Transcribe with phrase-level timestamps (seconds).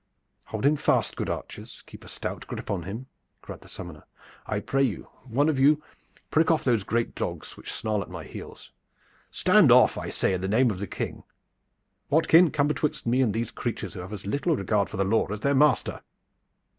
[0.45, 1.83] "Hold him fast, good archers!
[1.85, 3.05] Keep a stout grip on him!"
[3.43, 4.07] cried the summoner.
[4.47, 5.83] "I pray you, one of you,
[6.31, 8.71] prick off these great dogs which snarl at my heels.
[9.29, 11.21] Stand off, I say, in the name of the King!
[12.09, 15.27] Watkin, come betwixt me and these creatures who have as little regard for the law
[15.27, 16.01] as their master."